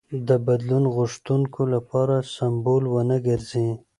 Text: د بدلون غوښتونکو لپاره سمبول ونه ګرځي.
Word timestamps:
د 0.27 0.29
بدلون 0.47 0.83
غوښتونکو 0.95 1.61
لپاره 1.73 2.15
سمبول 2.35 2.83
ونه 2.93 3.17
ګرځي. 3.27 3.69